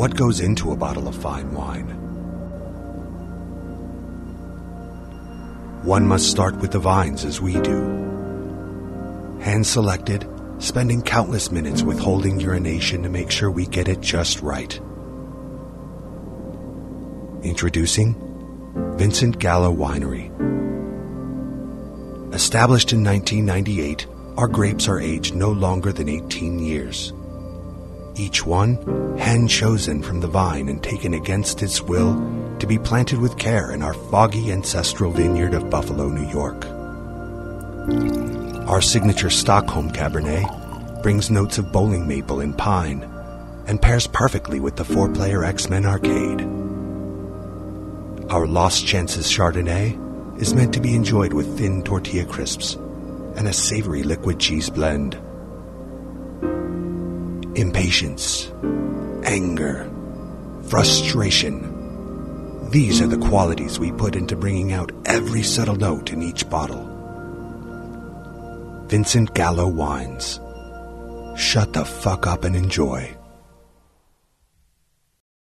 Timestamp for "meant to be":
50.54-50.94